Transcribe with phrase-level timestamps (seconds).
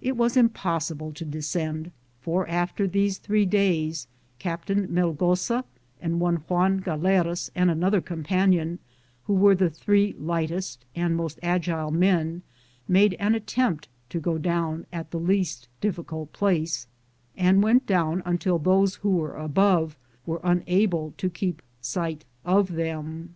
[0.00, 4.06] It was impossible to descend, for after these three days
[4.38, 5.64] Captain Velgosa
[6.00, 8.78] and one Juan Galeras and another 'companion,
[9.24, 12.42] who were the three lightest and most agile men,
[12.86, 16.86] made an attempt to go down *t the least difficult place,
[17.36, 21.60] and went down «ntil those who were above were unable to keep
[21.96, 23.34] eight of them.